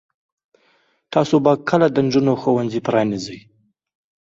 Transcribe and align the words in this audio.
تاسو 1.13 1.35
به 1.43 1.51
کله 1.69 1.87
د 1.91 1.97
نجونو 2.05 2.33
ښوونځي 2.41 2.79
پرانیزئ؟ 2.87 3.39